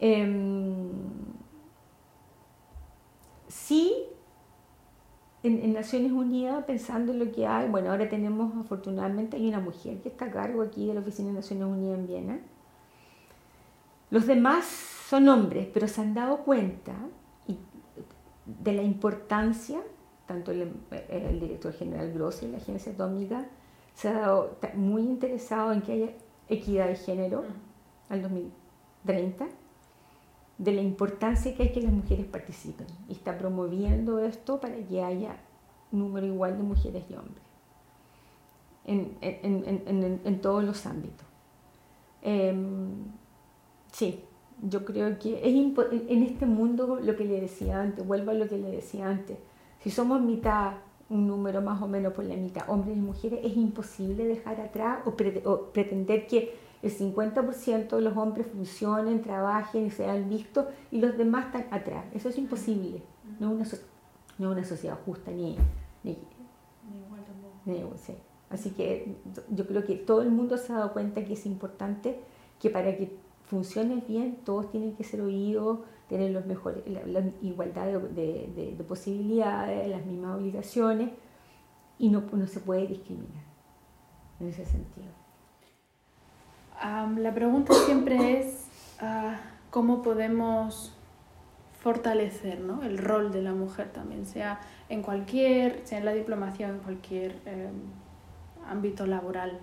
[0.00, 0.90] Em,
[3.46, 3.94] sí,
[5.44, 10.02] en, Naciones Unidas, pensando en lo que hay, bueno, ahora tenemos afortunadamente, hay una mujer
[10.02, 12.40] que está a cargo aquí de la Oficina de Naciones Unidas en Viena.
[14.10, 16.96] Los demás son hombres, pero se han dado cuenta
[18.44, 19.78] de la importancia,
[20.26, 20.72] tanto el,
[21.10, 23.46] el director general Grossi la Agencia Atómica,
[23.98, 26.10] se ha dado muy interesado en que haya
[26.48, 27.42] equidad de género
[28.08, 29.48] al 2030,
[30.56, 35.02] de la importancia que hay que las mujeres participen y está promoviendo esto para que
[35.02, 35.36] haya
[35.90, 37.42] número igual de mujeres y hombres
[38.84, 41.26] en, todos los ámbitos.
[42.22, 43.04] Em,
[43.90, 44.22] sí,
[44.62, 45.54] yo creo que es
[46.08, 49.38] en este mundo lo que le decía antes, vuelvo a lo que le decía antes,
[49.80, 50.74] si somos mitad
[51.10, 55.00] un número más o menos por la mitad, hombres y mujeres, es imposible dejar atrás
[55.06, 55.14] o,
[55.72, 61.46] pretender que el 50% de los hombres funcionen, trabajen y sean vistos y los demás
[61.46, 62.04] están atrás.
[62.14, 63.02] Eso es imposible.
[63.40, 63.80] No es una,
[64.38, 65.56] no una sociedad justa ni,
[66.04, 67.94] ni, igual tampoco.
[68.50, 69.16] Así que
[69.50, 72.20] yo creo que todo el mundo se ha dado cuenta que es importante
[72.60, 77.86] que para que funcione bien todos tienen que ser oídos tener los mejores, la, igualdad
[77.86, 81.10] de, de, posibilidades, las mismas obligaciones
[81.98, 83.44] y no, no se puede discriminar
[84.40, 85.08] en ese sentido.
[87.16, 88.68] la pregunta siempre es
[89.02, 89.36] uh,
[89.70, 90.92] cómo podemos
[91.80, 92.82] fortalecer ¿no?
[92.82, 96.78] el rol de la mujer también, sea en cualquier, sea en la diplomacia o en
[96.78, 97.70] cualquier eh,
[98.68, 99.60] ámbito laboral.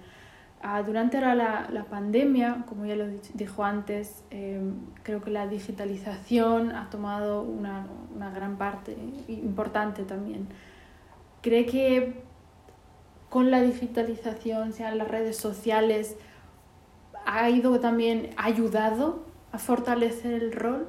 [0.67, 4.59] Ah, durante la, la, pandemia, como ya lo dijo antes, eh,
[5.03, 8.97] creo que la digitalización ha tomado una, una, gran parte
[9.27, 10.47] importante también.
[11.43, 12.23] ¿Cree que
[13.29, 16.17] con la digitalización, sean las redes sociales,
[17.27, 20.87] ha ido también ayudado a fortalecer el rol?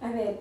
[0.00, 0.40] A ver,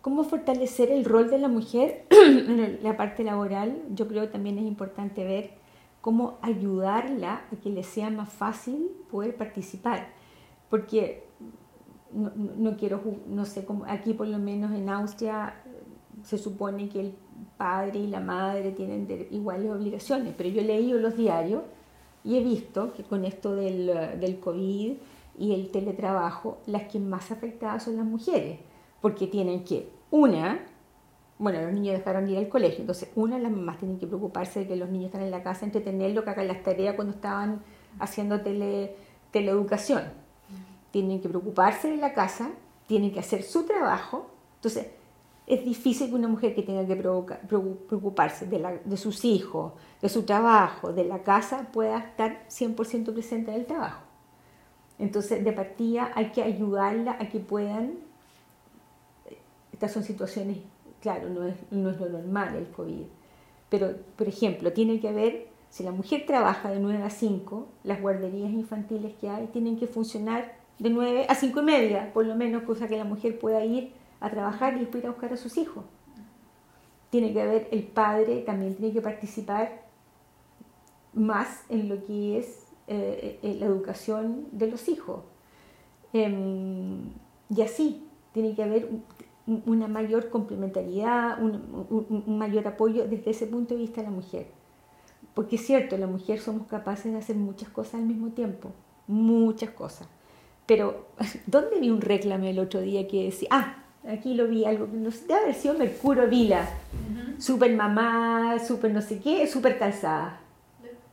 [0.00, 3.80] ¿cómo fortalecer el rol de la mujer en la parte laboral?
[3.90, 5.61] Yo creo que también es importante ver
[6.02, 10.08] cómo ayudarla a que le sea más fácil poder participar.
[10.68, 11.24] Porque
[12.12, 15.54] no, quiero, no sé, como aquí por lo menos en Austria
[16.22, 17.14] se supone que el
[17.56, 21.62] padre y la madre tienen iguales obligaciones, pero yo he leído los diarios
[22.24, 23.86] y he visto que con esto del,
[24.20, 24.94] del COVID
[25.38, 28.58] y el teletrabajo, las que más afectadas son las mujeres,
[29.00, 30.66] porque tienen que, una,
[31.42, 34.06] bueno, los niños dejaron de ir al colegio, entonces una de las mamás tienen que
[34.06, 37.14] preocuparse de que los niños están en la casa, entretenerlo, que hagan las tareas cuando
[37.14, 37.62] estaban
[37.98, 38.94] haciendo tele,
[39.32, 40.04] teleeducación.
[40.92, 42.50] Tienen que preocuparse de la casa,
[42.86, 44.86] tienen que hacer su trabajo, entonces
[45.48, 50.08] es difícil que una mujer que tenga que preocuparse de, la, de sus hijos, de
[50.08, 54.02] su trabajo, de la casa, pueda estar 100% presente en el trabajo.
[55.00, 57.94] Entonces, de partida hay que ayudarla a que puedan,
[59.72, 60.58] estas son situaciones,
[61.02, 63.04] claro, no es, no es lo normal el COVID,
[63.68, 68.00] pero, por ejemplo, tiene que haber, si la mujer trabaja de 9 a 5, las
[68.00, 72.36] guarderías infantiles que hay tienen que funcionar de 9 a 5 y media, por lo
[72.36, 75.36] menos, cosa que la mujer pueda ir a trabajar y después ir a buscar a
[75.36, 75.84] sus hijos.
[77.08, 79.82] Tiene que haber, el padre también tiene que participar
[81.14, 85.20] más en lo que es eh, eh, la educación de los hijos.
[86.12, 87.10] Em,
[87.48, 88.88] y así, tiene que haber
[89.46, 94.46] una mayor complementariedad, un, un, mayor apoyo desde ese punto de vista a la mujer.
[95.34, 98.70] Porque es cierto, la mujer somos capaces de hacer muchas cosas al mismo tiempo,
[99.06, 100.06] muchas cosas.
[100.66, 101.06] Pero,
[101.46, 105.12] ¿dónde vi un reclame el otro día que decía, ah, Aquí lo vi, algo, no
[105.12, 106.68] sé, debe haber sido Mercurio Vila.
[107.38, 110.40] Súper mamá, súper no sé qué, súper calzada.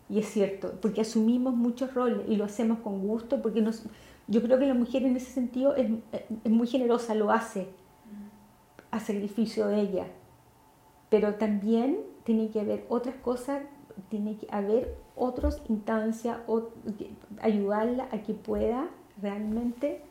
[0.10, 3.84] Y es cierto, porque asumimos muchos roles y lo hacemos con gusto, porque nos,
[4.28, 5.88] yo creo que la mujer en ese sentido es,
[6.44, 7.68] es muy generosa, lo hace
[8.92, 10.08] a sacrificio de ella.
[11.10, 13.62] Pero también tiene que haber otras cosas,
[14.10, 16.38] tiene que haber otras instancias,
[17.42, 18.90] ayudarla a que pueda
[19.22, 20.04] realmente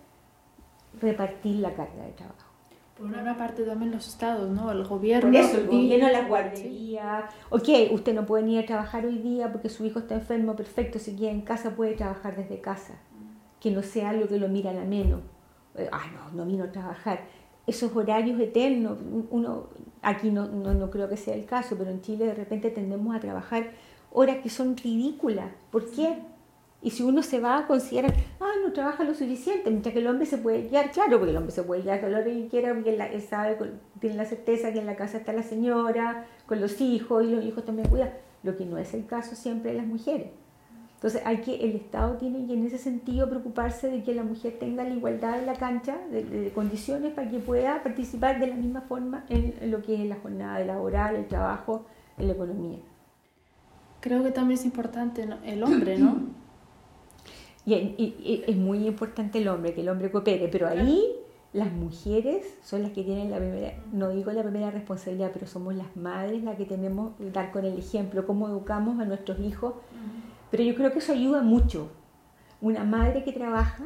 [1.00, 2.48] repartir la carga de trabajo.
[2.96, 4.72] Por una parte también los estados, ¿no?
[4.72, 5.30] El gobierno.
[5.30, 7.28] Por eso, el gobierno, la guardería.
[7.48, 10.56] Ok, usted no puede ni ir a trabajar hoy día porque su hijo está enfermo,
[10.56, 12.94] perfecto, si quiere en casa puede trabajar desde casa.
[13.60, 15.20] Que no sea algo que lo mira a menos.
[15.92, 17.20] Ah, no, no vino a trabajar.
[17.68, 18.98] Esos horarios eternos,
[19.30, 19.68] uno,
[20.02, 23.14] aquí no, no, no creo que sea el caso, pero en Chile de repente tendemos
[23.14, 23.70] a trabajar
[24.10, 25.50] horas que son ridículas.
[25.70, 26.18] ¿Por qué?
[26.80, 30.06] Y si uno se va a considerar, ah, no trabaja lo suficiente, mientras que el
[30.06, 32.72] hombre se puede quedar, claro, porque el hombre se puede quedar con lo que quiera,
[32.72, 33.58] porque él, sabe,
[34.00, 37.44] tiene la certeza que en la casa está la señora, con los hijos, y los
[37.44, 38.12] hijos también cuidan,
[38.44, 40.28] lo que no es el caso siempre de las mujeres.
[40.98, 44.56] Entonces hay que, el Estado tiene que en ese sentido preocuparse de que la mujer
[44.58, 48.80] tenga la igualdad en la cancha de, condiciones para que pueda participar de la misma
[48.80, 51.86] forma en, en lo que es la jornada laboral, el trabajo,
[52.18, 52.78] en la economía.
[54.00, 56.18] Creo que también es importante el hombre, ¿no?
[57.70, 61.04] Y, es muy importante el hombre, que el hombre coopere, pero ahí
[61.52, 65.74] las mujeres son las que tienen la primera, no digo la primera responsabilidad, pero somos
[65.74, 69.74] las madres las que tenemos que dar con el ejemplo, cómo educamos a nuestros hijos.
[70.50, 71.90] Pero yo creo que eso ayuda mucho.
[72.60, 73.84] Una madre que trabaja,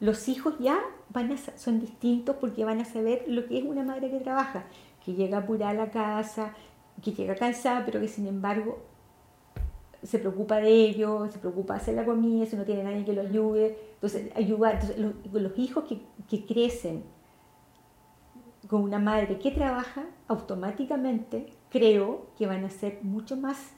[0.00, 0.80] los hijos ya
[1.10, 4.64] van a, son distintos porque van a saber lo que es una madre que trabaja,
[5.04, 6.54] que llega apurada a la casa,
[7.02, 8.82] que llega cansada, pero que sin embargo
[10.02, 13.12] se preocupa de ellos, se preocupa de hacer la comida, si no tiene nadie que
[13.12, 13.78] lo ayude.
[13.94, 14.80] Entonces, ayudar.
[14.98, 17.04] los, hijos que, que, crecen
[18.68, 23.72] con una madre que trabaja, automáticamente creo que van a ser mucho más,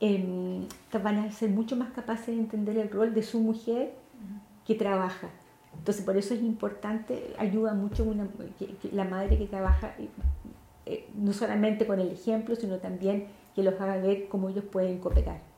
[0.00, 0.66] em,
[1.02, 3.94] van a ser mucho más capaces de entender el rol de su mujer
[4.66, 5.28] que trabaja.
[5.76, 8.28] Entonces, por eso es importante, ayuda mucho una,
[8.92, 9.94] la madre que trabaja,
[10.86, 14.98] eh, no solamente con el ejemplo, sino también que los haga ver cómo ellos pueden
[14.98, 15.50] cooperar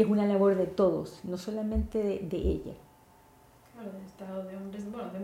[0.00, 2.72] que es una labor de todos, no solamente de, ella.
[3.80, 5.18] Claro, de Estado de hombres, bueno, de,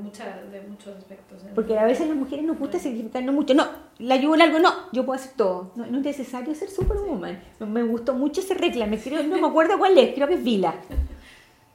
[0.51, 1.45] de muchos aspectos.
[1.55, 2.79] Porque a veces las mujeres nos gusta
[3.21, 3.53] no mucho.
[3.53, 3.67] No,
[3.99, 5.73] la ayudo en algo, no, yo puedo hacer todo.
[5.77, 7.39] No, es necesario ser superwoman.
[7.61, 10.75] Me gustó mucho ese reclame, creo, no me acuerdo cuál es, creo que es Vila.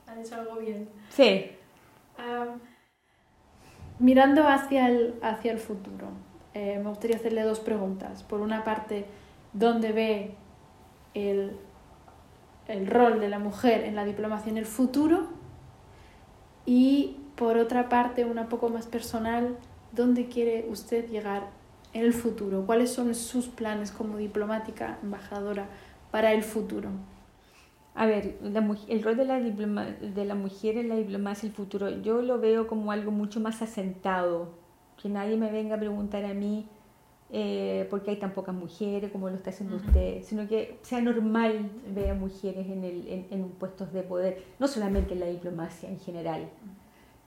[0.07, 0.89] Han hecho algo bien.
[1.09, 1.51] Sí.
[3.99, 6.07] mirando hacia el, hacia el futuro,
[6.55, 8.23] eh, me gustaría hacerle dos preguntas.
[8.23, 9.05] Por una parte,
[9.53, 10.35] ¿dónde ve
[11.13, 11.57] el
[12.67, 15.40] el rol de la mujer en la diplomacia en el futuro
[16.65, 19.57] y por otra parte, una poco más personal,
[19.91, 21.49] ¿dónde quiere usted llegar
[21.93, 22.65] en el futuro?
[22.65, 25.67] ¿Cuáles son sus planes como diplomática, embajadora,
[26.11, 26.89] para el futuro?
[27.93, 28.37] A ver,
[28.87, 32.67] el rol de la, de la mujer en la diplomacia el futuro, yo lo veo
[32.67, 34.49] como algo mucho más asentado,
[35.01, 36.67] que nadie me venga a preguntar a mí
[37.33, 41.69] eh, porque hay tan pocas mujeres como lo está haciendo usted, sino que sea normal
[41.95, 45.97] ver a mujeres en, el, en, puestos de poder, no solamente en la diplomacia en
[45.97, 46.49] general,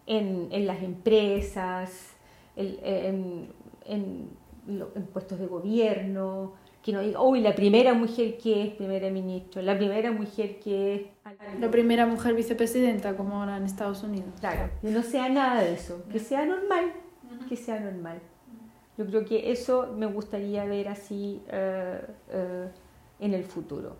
[0.06, 2.16] en, en las empresas,
[2.54, 3.48] en,
[3.86, 4.28] en,
[5.14, 6.52] puestos de gobierno,
[6.82, 10.94] que no diga, uy, la primera mujer que es primera ministra, la primera mujer que
[10.94, 11.02] es...
[11.58, 14.34] La primera mujer vicepresidenta, como ahora en Estados Unidos.
[14.38, 16.92] Claro, que no sea nada de eso, que sea normal,
[17.48, 18.20] que sea normal.
[18.96, 22.68] Yo creo que eso me gustaría ver así eh, eh,
[23.18, 23.96] en el futuro.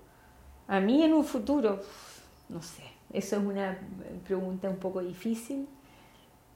[0.69, 1.81] A mí en un futuro,
[2.49, 3.77] no sé, eso es una
[4.25, 5.69] pregunta un poco difícil.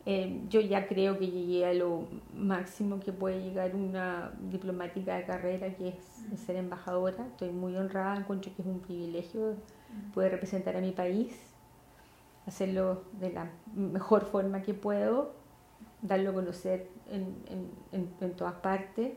[0.07, 5.25] Eh, yo ya creo que llegué a lo máximo que puede llegar una diplomática de
[5.25, 7.27] carrera, que es ser embajadora.
[7.27, 9.57] Estoy muy honrada, encuentro que es un privilegio
[10.15, 11.35] poder representar a mi país,
[12.47, 15.35] hacerlo de la mejor forma que puedo,
[16.03, 17.37] darlo a conocer en,
[17.93, 19.13] en, en todas partes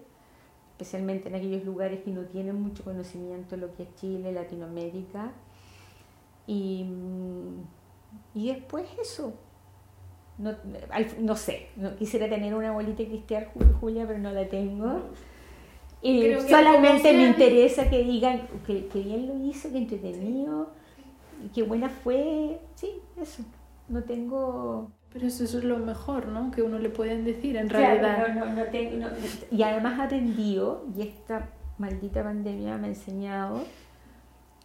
[0.81, 5.31] especialmente en aquellos lugares que no tienen mucho conocimiento de lo que es Chile, Latinoamérica.
[6.47, 7.63] Y, mm,
[8.33, 9.35] y después eso.
[10.39, 10.55] No,
[11.19, 13.47] no sé, no, quisiera tener una bolita cristiana,
[13.79, 15.01] Julia, pero no la tengo.
[16.01, 20.71] Y solamente me interesa que digan que, que, bien lo hizo, que entretenido,
[21.53, 22.59] que buena fue.
[22.73, 22.89] Sí,
[23.21, 23.43] eso.
[23.87, 24.89] No tengo.
[25.13, 26.51] Pero eso, es lo mejor, ¿no?
[26.51, 28.33] Que uno le pueden decir en realidad.
[28.33, 29.07] No, no, tengo,
[29.51, 33.63] y además aprendido, y esta maldita pandemia me ha enseñado,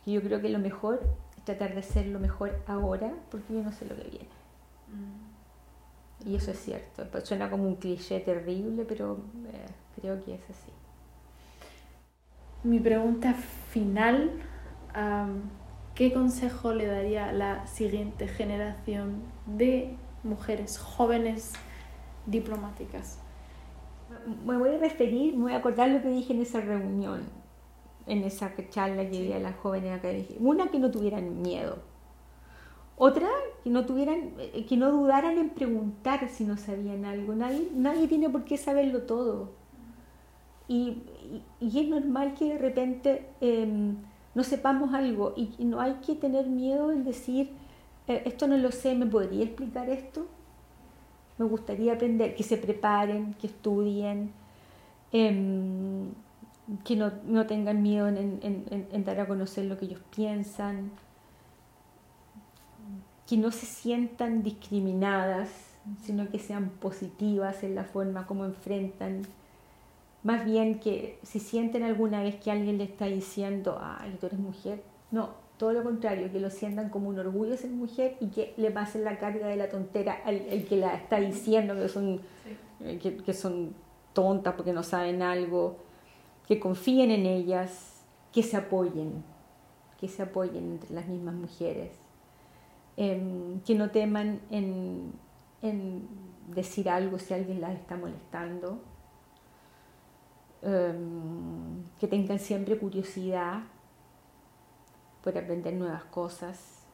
[0.04, 1.00] que yo creo que lo mejor
[1.36, 4.28] es tratar de hacer lo mejor ahora, porque yo no sé lo que viene.
[6.24, 7.04] Y eso es cierto.
[7.10, 9.18] Pues suena como un cliché terrible, pero
[9.52, 9.66] eh,
[10.00, 10.70] creo que es así.
[12.62, 14.30] Mi pregunta final,
[15.94, 21.52] ¿qué consejo le daría a la siguiente generación de mujeres jóvenes
[22.26, 23.18] diplomáticas.
[24.44, 27.22] Me voy a referir, me voy a acordar lo que dije en esa reunión,
[28.06, 30.08] en esa charla que di a las jóvenes acá.
[30.38, 31.78] Una, que no tuvieran miedo.
[32.98, 33.28] Otra,
[33.62, 37.34] que no, tuvieran, eh, que no dudaran en preguntar si no sabían algo.
[37.34, 39.50] Nadie, nadie tiene por qué saberlo todo.
[40.68, 41.02] Y,
[41.60, 43.96] y, es normal que de repente em,
[44.34, 47.65] no sepamos algo y no hay que tener miedo en decir, eh,
[48.06, 50.26] esto no lo sé, ¿me podría explicar esto?
[51.38, 54.32] Me gustaría aprender, que se preparen, que estudien,
[55.12, 56.12] em,
[56.84, 57.12] que no,
[57.46, 60.90] tengan miedo en, dar a conocer lo que ellos piensan,
[63.26, 65.50] que no se sientan discriminadas,
[66.02, 69.22] sino que sean positivas en la forma como enfrentan.
[70.22, 74.38] Más bien que si sienten alguna vez que alguien le está diciendo, ay, tú eres
[74.38, 78.52] mujer, no, todo lo contrario, que lo sientan como un orgullo ser mujer y que
[78.56, 82.20] le pasen la carga de la tontera al que la está diciendo que son,
[82.80, 83.74] eh, que, son
[84.12, 85.78] tontas porque no saben algo,
[86.46, 89.24] que confíen en ellas, que se apoyen,
[89.98, 91.92] que se apoyen entre las mismas mujeres,
[92.98, 95.12] em, que no teman en,
[95.62, 96.06] en,
[96.48, 98.78] decir algo si alguien las está molestando,
[100.62, 103.62] em, que tengan siempre curiosidad
[105.26, 106.86] por aprender nuevas cosas,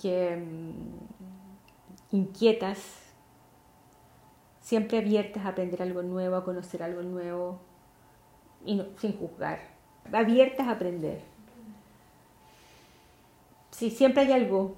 [0.00, 2.78] que mm, inquietas,
[4.62, 7.60] siempre abiertas a aprender algo nuevo, a conocer algo nuevo,
[8.64, 9.58] y sin juzgar,
[10.10, 11.20] abiertas a aprender.
[13.70, 14.76] Si siempre hay algo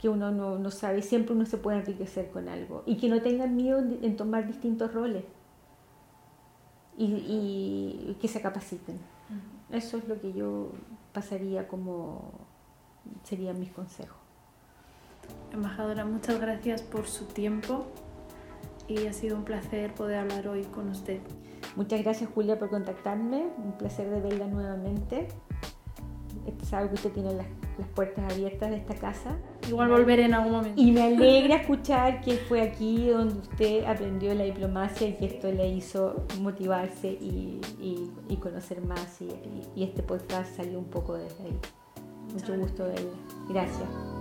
[0.00, 3.56] que uno no, sabe, siempre uno se puede enriquecer con algo, y que no tengan
[3.56, 5.24] miedo en tomar distintos roles,
[6.96, 9.00] y que se capaciten.
[9.70, 10.72] Eso es lo que yo
[11.12, 12.32] pasaría como
[13.24, 14.18] serían mis consejos.
[15.52, 17.86] Embajadora, muchas gracias por su tiempo
[18.88, 21.20] y ha sido un placer poder hablar hoy con usted.
[21.76, 25.28] Muchas gracias Julia por contactarme, un placer de verla nuevamente.
[26.64, 27.46] Sabe que usted tiene las,
[27.80, 29.36] las puertas abiertas de esta casa.
[29.68, 30.80] Igual volveré en algún momento.
[30.80, 35.50] Y me alegra escuchar que fue aquí donde usted aprendió la diplomacia y que esto
[35.50, 39.20] le hizo motivarse y, y, conocer más.
[39.20, 39.28] Y,
[39.74, 41.58] y, este podcast salió un poco desde ahí.
[42.32, 43.10] Mucho gusto verla.
[43.48, 44.19] Gracias.